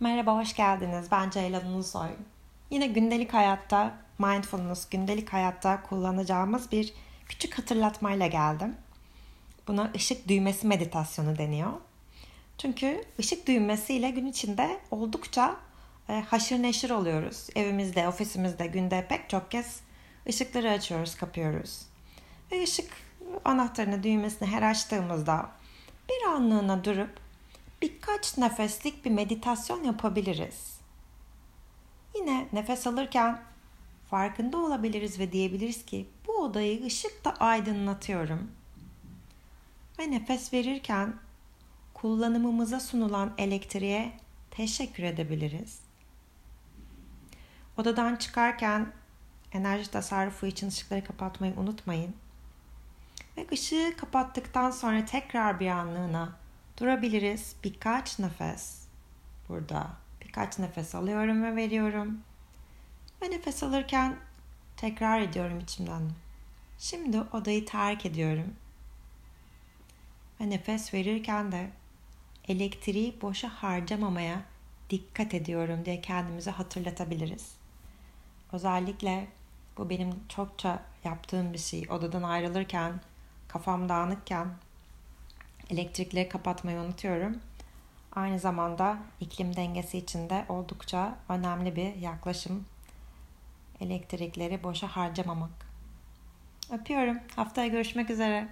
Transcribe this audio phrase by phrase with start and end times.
[0.00, 1.06] Merhaba, hoş geldiniz.
[1.10, 2.08] Ben Ceylan Ulusoy.
[2.70, 6.94] Yine gündelik hayatta, mindfulness, gündelik hayatta kullanacağımız bir
[7.28, 8.76] küçük hatırlatmayla geldim.
[9.68, 11.72] Buna ışık düğmesi meditasyonu deniyor.
[12.58, 15.56] Çünkü ışık düğmesiyle gün içinde oldukça
[16.08, 17.46] e, haşır neşir oluyoruz.
[17.56, 19.80] Evimizde, ofisimizde, günde pek çok kez
[20.28, 21.82] ışıkları açıyoruz, kapıyoruz.
[22.52, 22.90] Ve ışık
[23.44, 25.50] anahtarını, düğmesini her açtığımızda
[26.08, 27.23] bir anlığına durup
[27.84, 30.80] birkaç nefeslik bir meditasyon yapabiliriz.
[32.14, 33.40] Yine nefes alırken
[34.10, 38.50] farkında olabiliriz ve diyebiliriz ki bu odayı ışıkla aydınlatıyorum.
[39.98, 41.14] Ve nefes verirken
[41.94, 44.12] kullanımımıza sunulan elektriğe
[44.50, 45.80] teşekkür edebiliriz.
[47.76, 48.92] Odadan çıkarken
[49.52, 52.14] enerji tasarrufu için ışıkları kapatmayı unutmayın.
[53.36, 56.43] Ve ışığı kapattıktan sonra tekrar bir anlığına
[56.78, 57.56] Durabiliriz.
[57.64, 58.84] Birkaç nefes
[59.48, 59.90] burada.
[60.20, 62.20] Birkaç nefes alıyorum ve veriyorum.
[63.22, 64.16] Ve nefes alırken
[64.76, 66.10] tekrar ediyorum içimden.
[66.78, 68.54] Şimdi odayı terk ediyorum.
[70.40, 71.70] Ve nefes verirken de
[72.48, 74.42] elektriği boşa harcamamaya
[74.90, 77.54] dikkat ediyorum diye kendimize hatırlatabiliriz.
[78.52, 79.28] Özellikle
[79.76, 81.86] bu benim çokça yaptığım bir şey.
[81.90, 83.00] Odadan ayrılırken,
[83.48, 84.48] kafam dağınıkken
[85.70, 87.40] Elektrikleri kapatmayı unutuyorum.
[88.12, 92.64] Aynı zamanda iklim dengesi için de oldukça önemli bir yaklaşım.
[93.80, 95.50] Elektrikleri boşa harcamamak.
[96.72, 97.18] Öpüyorum.
[97.36, 98.48] Haftaya görüşmek üzere.